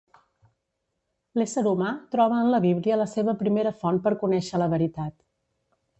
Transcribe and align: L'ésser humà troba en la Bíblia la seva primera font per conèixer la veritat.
L'ésser 1.41 1.63
humà 1.73 1.91
troba 2.15 2.39
en 2.45 2.49
la 2.55 2.61
Bíblia 2.65 2.99
la 3.03 3.07
seva 3.13 3.39
primera 3.43 3.77
font 3.83 4.01
per 4.07 4.15
conèixer 4.25 4.63
la 4.63 4.73
veritat. 4.77 5.19